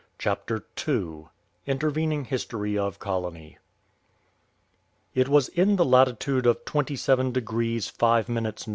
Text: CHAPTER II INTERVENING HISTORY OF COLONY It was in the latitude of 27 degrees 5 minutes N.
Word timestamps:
CHAPTER 0.17 0.65
II 0.87 1.25
INTERVENING 1.67 2.25
HISTORY 2.25 2.75
OF 2.75 2.97
COLONY 2.97 3.59
It 5.13 5.27
was 5.29 5.47
in 5.49 5.75
the 5.75 5.85
latitude 5.85 6.47
of 6.47 6.65
27 6.65 7.31
degrees 7.31 7.87
5 7.87 8.27
minutes 8.27 8.67
N. 8.67 8.69